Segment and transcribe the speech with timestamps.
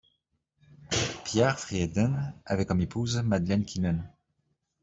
[1.25, 4.11] Pierre Frieden avait comme épouse Madeleine Kinnen.